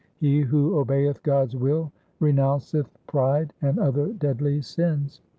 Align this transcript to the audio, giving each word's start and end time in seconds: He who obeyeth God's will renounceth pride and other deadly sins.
He 0.17 0.39
who 0.41 0.79
obeyeth 0.79 1.21
God's 1.21 1.55
will 1.55 1.91
renounceth 2.19 2.87
pride 3.05 3.53
and 3.61 3.77
other 3.77 4.07
deadly 4.07 4.63
sins. 4.63 5.21